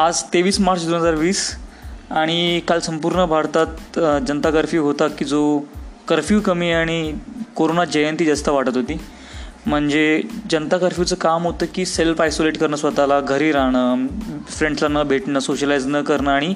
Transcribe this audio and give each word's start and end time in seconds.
आज 0.00 0.22
तेवीस 0.32 0.58
मार्च 0.60 0.84
दोन 0.84 0.94
हजार 0.94 1.14
वीस 1.14 1.40
आणि 2.10 2.60
काल 2.68 2.80
संपूर्ण 2.80 3.24
भारतात 3.26 3.98
जनता 4.26 4.50
कर्फ्यू 4.50 4.82
होता 4.82 5.06
की 5.08 5.24
जो 5.24 5.42
कर्फ्यू 6.08 6.40
कमी 6.40 6.70
आणि 6.72 7.14
कोरोना 7.56 7.84
जयंती 7.84 8.24
जास्त 8.24 8.48
वाटत 8.48 8.76
होती. 8.76 8.96
म्हणजे 9.66 10.22
जनता 10.50 10.78
कर्फ्यूचं 10.78 11.16
काम 11.16 11.44
होतं 11.44 11.66
की 11.74 11.84
सेल्फ 11.86 12.20
आयसोलेट 12.20 12.58
करणं 12.58 12.76
स्वतःला 12.76 13.20
घरी 13.20 13.52
राहणं 13.52 14.06
फ्रेंड्सला 14.48 14.88
न 14.88 15.02
भेटणं 15.02 15.40
सोशलाइज 15.40 15.86
न 15.86 16.02
करणं 16.02 16.30
आणि 16.30 16.54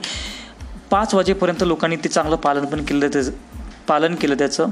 पाच 0.90 1.14
वाजेपर्यंत 1.14 1.62
लोकांनी 1.62 1.96
ते 1.96 2.08
चांगलं 2.08 2.36
पालन 2.36 2.64
पण 2.64 2.84
केलं 2.84 3.08
त्याचं 3.08 3.32
पालन 3.88 4.14
केलं 4.14 4.34
त्याचं. 4.34 4.66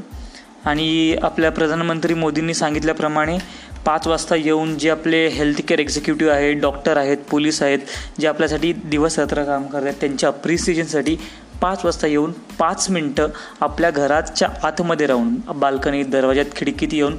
आणि 0.64 1.17
आपल्या 1.23 1.51
प्रधानमंत्री 1.51 2.14
मोदींनी 2.14 2.55
सांगितल्याप्रमाणे 2.55 3.39
पाच 3.86 4.07
वाजता 4.07 4.36
येऊन 4.36 4.76
जे 4.79 4.90
आपले 4.90 5.26
हेल्थ 5.29 5.61
केअर 5.68 5.79
एक्झिक्युटिव्ह 5.79 6.32
आहेत 6.32 6.57
डॉक्टर 6.61 6.96
आहेत 6.96 7.18
पोलीस 7.31 7.63
आहेत 7.63 7.79
जे 8.21 8.26
आपल्यासाठी 8.26 8.72
दिवस 8.85 9.18
रात्र 9.18 9.45
काम 9.45 9.67
करतात 9.67 9.93
त्यांच्या 10.00 10.29
अप्रिसिएशनसाठी 10.29 11.17
पाच 11.61 11.85
वाजता 11.85 12.07
येऊन 12.07 12.32
पाच 12.59 12.89
मिनटं 12.90 13.29
आपल्या 13.61 13.90
घराच्या 13.90 14.49
आतमध्ये 14.62 15.07
राहून 15.07 15.35
बाल्कनीत 15.54 16.07
दरवाज्यात 16.07 16.57
खिडकीत 16.57 16.95
येऊन 16.95 17.17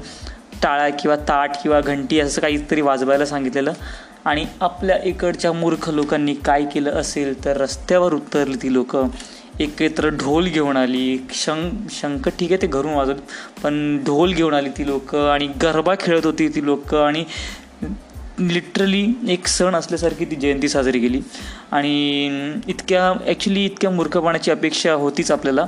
टाळ्या 0.63 0.90
किंवा 0.90 1.16
ताट 1.27 1.55
किंवा 1.63 1.80
घंटी 1.81 2.20
असं 2.20 2.41
काहीतरी 2.41 2.81
वाजवायला 2.81 3.26
सांगितलेलं 3.26 3.73
आणि 4.26 4.45
आपल्या 4.62 4.98
इकडच्या 5.04 5.52
मूर्ख 5.52 5.90
लोकांनी 5.90 6.34
काय 6.35 6.65
केलं 6.65 6.91
असेल 6.91 7.43
तर 7.45 7.57
रस्त्यावर 7.57 8.13
उतरली 8.13 8.55
ती 8.55 8.73
लोकं. 8.73 9.07
एकत्र 9.59 10.09
ढोल 10.09 10.47
घेऊन 10.47 10.77
आली 10.77 11.17
शंक 11.34 11.91
शंख 11.91 12.27
ठीक 12.39 12.52
आहे 12.52 12.61
ते 12.61 12.67
घरून 12.67 12.93
वाजत 12.93 13.21
पण 13.63 13.98
ढोल 14.05 14.34
घेऊन 14.34 14.53
आली 14.53 14.70
ती 14.77 14.85
लोकं 14.88 15.29
आणि 15.31 15.48
गरबा 15.61 15.95
खेळत 15.99 16.25
होती 16.25 16.48
ती 16.55 16.65
लोकं 16.65 17.05
आणि 17.05 17.23
लिटरली 18.40 19.05
एक 19.29 19.48
सण 19.48 19.76
असल्यासारखी 19.76 20.26
ती 20.26 20.35
जयंती 20.35 20.70
साजरी 20.70 20.99
केली. 20.99 21.21
आणि 21.71 22.54
इतक्या 22.67 23.12
ॲक्च्युली 23.27 23.63
इतक्या 23.65 23.90
मूर्खपणाची 23.91 24.51
अपेक्षा 24.51 24.93
होतीच 24.93 25.32
आपल्याला. 25.32 25.65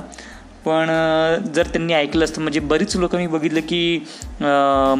पण 0.64 0.86
जर 1.54 1.66
त्यांनी 1.66 1.92
ऐकलं 1.94 2.24
असतं 2.24 2.42
म्हणजे 2.42 2.60
बरीच 2.60 2.96
लोक 2.96 3.14
मी 3.16 3.26
बघितलं 3.26 3.60
की 3.68 3.98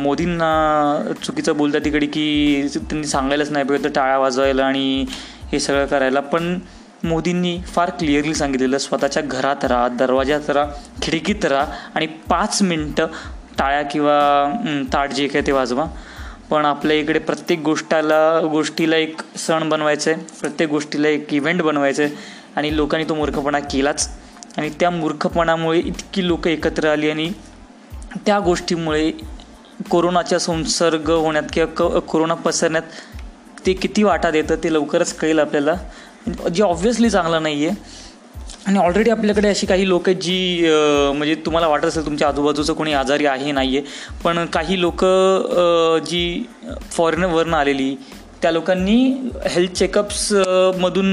मोदींना 0.02 1.12
चुकीचं 1.24 1.56
बोलतात 1.56 1.80
तिकडे 1.84 2.06
की 2.06 2.68
त्यांनी 2.76 3.06
सांगायलाच 3.06 3.50
नाही 3.50 3.64
पाहिजे 3.64 3.88
टाळ्या 3.88 4.18
वाजवायला 4.18 4.64
आणि 4.66 5.04
हे 5.52 5.60
सगळं 5.60 5.86
करायला. 5.86 6.20
पण 6.20 6.58
मोदींनी 7.04 7.58
फार 7.66 7.90
क्लिअरली 7.90 8.34
सांगितलेलं 8.34 8.78
स्वतःच्या 8.78 9.22
घरात 9.22 9.64
राहा 9.64 9.88
दरवाज्यात 9.88 10.50
राहा 10.50 10.72
खिडकीत 11.02 11.44
राहा 11.44 11.66
आणि 11.94 12.06
पाच 12.28 12.62
मिनटं 12.62 13.06
टाळ्या 13.58 13.82
किंवा 13.82 14.84
ताट 14.92 15.12
जे 15.12 15.26
काय 15.28 15.42
ते 15.46 15.52
वाजवा. 15.52 15.84
पण 16.50 16.64
आपल्या 16.66 16.96
इकडे 16.96 17.18
प्रत्येक 17.18 17.60
गोष्टाला 17.64 18.40
गोष्टीला 18.52 18.96
एक 18.96 19.20
सण 19.38 19.68
बनवायचं 19.68 20.10
आहे 20.10 20.22
प्रत्येक 20.40 20.70
गोष्टीला 20.70 21.08
एक 21.08 21.34
इव्हेंट 21.34 21.62
बनवायचं 21.62 22.02
आहे 22.02 22.14
आणि 22.56 22.76
लोकांनी 22.76 23.08
तो 23.08 23.14
मूर्खपणा 23.14 23.58
केलाच. 23.60 24.08
आणि 24.58 24.70
त्या 24.80 24.90
मूर्खपणामुळे 24.90 25.78
इतकी 25.78 26.26
लोक 26.26 26.46
एकत्र 26.48 26.88
आली 26.88 27.10
आणि 27.10 27.30
त्या 28.26 28.38
गोष्टीमुळे 28.40 29.10
कोरोनाचा 29.90 30.38
संसर्ग 30.38 31.10
होण्यात 31.10 31.44
किंवा 31.52 31.72
क 31.76 31.98
कोरोना 32.08 32.34
पसरण्यात 32.34 32.82
ते 33.66 33.72
किती 33.72 34.02
वाटा 34.02 34.30
देतं 34.30 34.56
ते 34.64 34.72
लवकरच 34.72 35.12
कळेल 35.16 35.38
आपल्याला. 35.38 35.74
जे 36.26 36.62
ऑब्व्हियसली 36.62 37.10
चांगलं 37.10 37.42
नाही 37.42 37.66
आहे 37.66 37.76
आणि 38.66 38.78
ऑलरेडी 38.78 39.10
आपल्याकडे 39.10 39.48
अशी 39.48 39.66
काही 39.66 39.88
लोक 39.88 40.08
आहेत 40.08 40.20
जी 40.22 40.66
म्हणजे 41.16 41.34
तुम्हाला 41.46 41.68
वाटत 41.68 41.84
असेल 41.84 42.04
तुमच्या 42.06 42.28
आजूबाजूचं 42.28 42.72
कोणी 42.74 42.92
आजारी 42.92 43.26
आहे 43.26 43.52
नाही 43.52 43.76
आहे 43.76 44.18
पण 44.24 44.44
काही 44.52 44.80
लोक 44.80 45.04
जी 46.08 46.44
फॉरेनवरनं 46.92 47.56
आलेली 47.56 47.94
त्या 48.42 48.50
लोकांनी 48.50 48.96
हेल्थ 49.46 49.72
चेकअप्समधून 49.72 51.06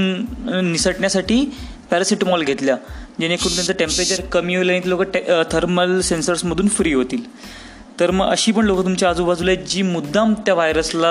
निसटण्यासाठी 0.70 1.44
पॅरासिटामॉल 1.90 2.42
घेतल्या. 2.42 2.76
जेणेकरून 3.20 3.54
त्यांचं 3.54 3.72
टेम्परेचर 3.78 4.20
कमी 4.32 4.56
होईल 4.56 4.70
आणि 4.70 4.88
लोक 4.88 5.02
टे 5.14 5.24
थर्मल 5.52 6.00
सेन्सर्समधून 6.00 6.68
फ्री 6.68 6.92
होतील. 6.94 7.22
तर 8.00 8.10
मग 8.10 8.28
अशी 8.30 8.52
पण 8.52 8.64
लोकं 8.64 8.84
तुमच्या 8.84 9.08
आजूबाजूला 9.10 9.50
आहेत 9.50 9.64
जी 9.66 9.82
मुद्दाम 9.82 10.34
त्या 10.34 10.54
व्हायरसला 10.54 11.10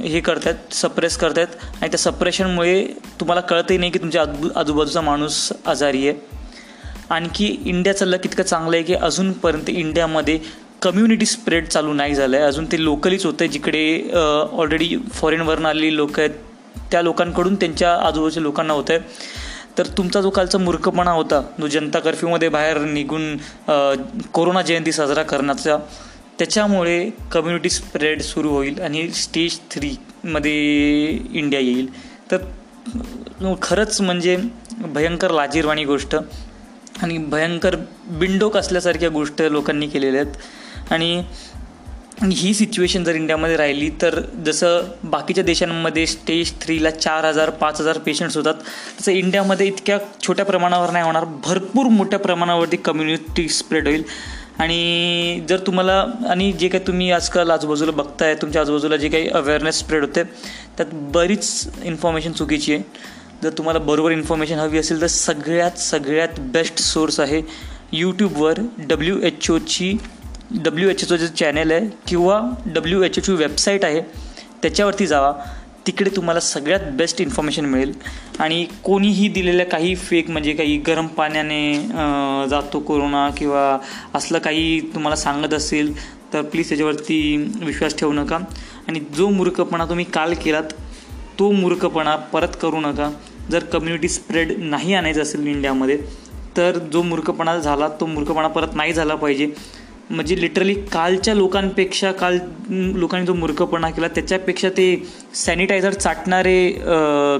हे 0.00 0.20
करतात 0.20 0.74
सप्रेस 0.74 1.16
करतात 1.16 1.46
आणि 1.80 1.88
त्या 1.88 1.98
सप्रेशनमुळे 1.98 2.86
तुम्हाला 3.20 3.40
कळतही 3.40 3.78
नाही 3.78 3.90
की 3.90 3.98
तुमच्या 3.98 4.22
आजू 4.22 4.48
आजूबाजूचा 4.56 5.00
माणूस 5.00 5.52
आजारी 5.66 6.08
आहे. 6.08 6.16
आणखी 7.10 7.46
इंडियाचं 7.64 7.98
चाललं 7.98 8.16
इतकं 8.24 8.42
चांगलं 8.42 8.76
आहे 8.76 8.84
की 8.84 8.94
अजूनपर्यंत 8.94 9.68
इंडियामध्ये 9.70 10.38
कम्युनिटी 10.82 11.26
स्प्रेड 11.26 11.66
चालू 11.66 11.92
नाही 11.92 12.14
झालं 12.14 12.36
आहे 12.36 12.46
अजून 12.46 12.64
ते 12.64 12.84
लोकलीच 12.84 13.26
होतं 13.26 13.44
आहे 13.44 13.52
जिकडे 13.52 14.10
ऑलरेडी 14.52 14.96
फॉरेनवरून 15.12 15.66
आलेली 15.66 15.96
लोक 15.96 16.20
आहेत 16.20 16.30
त्या 16.92 17.02
लोकांकडून 17.02 17.54
त्यांच्या 17.54 17.94
आजूबाजूच्या 17.96 18.42
लोकांना 18.42 18.72
होतं 18.72 18.92
आहे 18.92 19.02
तर 19.78 19.86
तुमचा 19.86 20.20
जो 20.20 20.30
कालचा 20.30 20.58
मूर्खपणा 20.58 21.10
होता 21.10 21.40
जो 21.60 21.66
जनता 21.68 21.98
कर्फ्यूमध्ये 21.98 22.48
बाहेर 22.48 22.78
निघून 22.78 23.36
कोरोना 24.32 24.62
जयंती 24.62 24.92
साजरा 24.92 25.22
करण्याचा 25.22 25.76
त्याच्यामुळे 26.38 27.08
कम्युनिटी 27.32 27.70
स्प्रेड 27.70 28.22
सुरू 28.22 28.50
होईल 28.50 28.80
आणि 28.80 29.08
स्टेज 29.10 29.58
थ्रीमध्ये 29.70 30.54
इंडिया 31.32 31.60
येईल. 31.60 31.88
तर 32.30 32.38
खरंच 33.62 34.00
म्हणजे 34.00 34.36
भयंकर 34.78 35.30
लाजीरवाणी 35.30 35.84
गोष्ट 35.84 36.16
आणि 37.02 37.18
भयंकर 37.18 37.76
बिंडोक 38.10 38.56
असल्यासारख्या 38.56 39.08
गोष्ट 39.08 39.42
लोकांनी 39.42 39.86
केलेल्या 39.86 40.20
आहेत. 40.20 40.92
आणि 40.92 41.22
ही 42.22 42.52
सिच्युएशन 42.54 43.02
जर 43.04 43.14
इंडियामध्ये 43.14 43.56
राहिली 43.56 43.88
तर 44.02 44.20
जसं 44.44 44.88
बाकीच्या 45.04 45.42
देशांमध्ये 45.44 46.06
स्टेज 46.06 46.52
थ्रीला 46.60 46.90
चार 46.90 47.24
हजार 47.24 47.50
पाच 47.50 47.80
हजार 47.80 47.98
पेशंट्स 47.98 48.36
होतात 48.36 48.54
तसं 49.00 49.12
इंडियामध्ये 49.12 49.66
इतक्या 49.66 49.98
छोट्या 50.22 50.44
प्रमाणावर 50.44 50.90
नाही 50.90 51.04
होणार. 51.04 51.24
भरपूर 51.44 51.86
मोठ्या 51.86 52.18
प्रमाणावरती 52.18 52.76
कम्युनिटी 52.76 53.48
स्प्रेड 53.48 53.88
होईल. 53.88 54.02
आणि 54.58 55.40
जर 55.48 55.58
तुम्हाला 55.66 56.04
आणि 56.30 56.50
जे 56.52 56.68
काही 56.68 56.86
तुम्ही 56.86 57.10
आजकाल 57.12 57.50
आजूबाजूला 57.50 57.92
बघताय 57.92 58.34
तुमच्या 58.34 58.60
आजूबाजूला 58.62 58.96
जे 58.96 59.08
काही 59.08 59.28
अवेअरनेस 59.28 59.78
स्प्रेड 59.78 60.02
होते 60.02 60.22
त्यात 60.76 60.94
बरीच 61.12 61.68
इन्फॉर्मेशन 61.84 62.32
चुकीची 62.32 62.74
आहे. 62.74 62.82
जर 63.42 63.50
तुम्हाला 63.58 63.78
बरोबर 63.78 64.12
इन्फॉर्मेशन 64.12 64.58
हवी 64.58 64.78
असेल 64.78 65.00
तर 65.00 65.06
सगळ्यात 65.06 65.78
सगळ्यात 65.78 66.40
बेस्ट 66.52 66.78
सोर्स 66.78 67.20
आहे 67.20 67.42
यूट्यूबवर 67.92 68.60
डब्ल्यू 68.78 69.18
एच 69.22 69.50
ओची 69.50 69.96
डब्ल्यू 70.50 70.88
एच 70.88 71.02
एचचं 71.02 71.16
जे 71.16 71.26
चॅनल 71.28 71.70
आहे 71.72 71.88
किंवा 72.08 72.40
डब्ल्यू 72.66 73.02
एच 73.02 73.18
एचची 73.18 73.32
वेबसाईट 73.32 73.84
आहे 73.84 74.00
त्याच्यावरती 74.62 75.06
जावा. 75.06 75.32
तिकडे 75.86 76.10
तुम्हाला 76.16 76.40
सगळ्यात 76.40 76.80
बेस्ट 76.96 77.20
इन्फॉर्मेशन 77.20 77.64
मिळेल. 77.64 77.92
आणि 78.40 78.64
कोणीही 78.84 79.28
दिलेल्या 79.28 79.66
काही 79.66 79.94
फेक 79.94 80.30
म्हणजे 80.30 80.52
काही 80.52 80.76
गरम 80.86 81.06
पाण्याने 81.06 81.74
जातो 82.50 82.80
कोरोना 82.80 83.28
किंवा 83.36 83.78
असलं 84.14 84.38
काही 84.38 84.80
तुम्हाला 84.94 85.16
सांगत 85.16 85.54
असेल 85.54 85.92
तर 86.32 86.42
प्लीज 86.42 86.68
त्याच्यावरती 86.68 87.36
विश्वास 87.60 87.96
ठेवू 87.98 88.12
नका. 88.12 88.38
आणि 88.88 89.00
जो 89.16 89.28
मूर्खपणा 89.30 89.84
तुम्ही 89.84 90.04
काल 90.04 90.34
केलात 90.44 90.72
तो 91.38 91.50
मूर्खपणा 91.52 92.16
परत 92.32 92.56
करू 92.62 92.80
नका. 92.80 93.10
जर 93.50 93.64
कम्युनिटी 93.64 94.08
स्प्रेड 94.08 94.52
नाही 94.58 94.94
आणायचं 94.94 95.22
असेल 95.22 95.46
इंडियामध्ये 95.46 95.98
तर 96.56 96.78
जो 96.92 97.02
मूर्खपणा 97.02 97.58
झाला 97.58 97.88
तो 98.00 98.06
मूर्खपणा 98.06 98.48
परत 98.48 98.74
नाही 98.74 98.92
झाला 98.92 99.14
पाहिजे. 99.14 99.46
म्हणजे 100.10 100.40
लिटरली 100.40 100.74
कालच्या 100.92 101.34
लोकांपेक्षा 101.34 102.10
काल 102.12 102.38
लोकांनी 102.70 103.26
जो 103.26 103.34
मूर्खपणा 103.34 103.88
केला 103.90 104.08
त्याच्यापेक्षा 104.08 104.68
ते 104.76 104.84
सॅनिटायझर 105.34 105.92
चाटणारे 105.92 106.70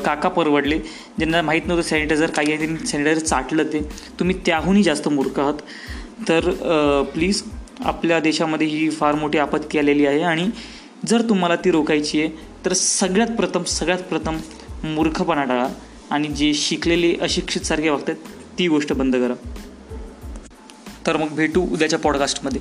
काका 0.04 0.28
परवडले. 0.28 0.78
ज्यांना 1.18 1.42
माहीत 1.42 1.66
नव्हतं 1.66 1.88
सॅनिटायझर 1.88 2.30
काही 2.30 2.52
आहे 2.52 2.58
त्यांनी 2.58 2.86
सॅनिटायझर 2.86 3.20
चाटलं 3.20 3.72
ते. 3.72 3.80
तुम्ही 4.20 4.36
त्याहूनही 4.46 4.82
जास्त 4.82 5.08
मूर्ख 5.08 5.38
आहात. 5.40 5.60
तर 6.28 6.50
प्लीज 7.12 7.42
आपल्या 7.84 8.18
देशामध्ये 8.20 8.66
ही 8.66 8.88
फार 8.90 9.14
मोठी 9.14 9.38
आपत्ती 9.38 9.78
आलेली 9.78 10.06
आहे 10.06 10.22
आणि 10.22 10.48
जर 11.06 11.22
तुम्हाला 11.28 11.56
ती 11.64 11.70
रोखायची 11.70 12.20
आहे 12.20 12.28
तर 12.64 12.72
सगळ्यात 12.72 13.36
प्रथम 13.36 13.62
सगळ्यात 13.62 14.02
प्रथम 14.08 14.36
मूर्खपणा 14.84 15.44
टाळा 15.44 15.66
आणि 16.10 16.28
जे 16.28 16.52
शिकलेले 16.54 17.14
अशिक्षित 17.22 17.66
सारखे 17.66 17.88
वागतात 17.90 18.14
ती 18.58 18.68
गोष्ट 18.68 18.92
बंद 18.92 19.16
करा. 19.16 19.34
तर 21.06 21.16
मग 21.16 21.28
भेटू 21.28 21.66
उद्याच्या 21.72 21.98
पॉडकास्टमध्ये 21.98 22.60